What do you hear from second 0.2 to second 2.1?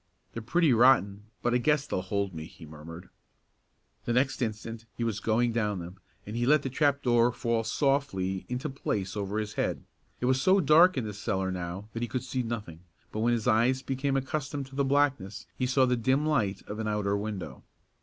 "They're pretty rotten, but I guess they'll